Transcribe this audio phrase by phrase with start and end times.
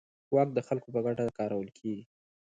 [0.33, 2.03] واک د خلکو په ګټه کارول کېږي.